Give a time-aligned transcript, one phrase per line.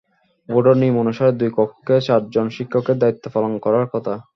[0.49, 4.13] বোর্ডের নিয়ম অনুসারে দুই কক্ষে চারজন শিক্ষকের দায়িত্ব পালন করার কথা।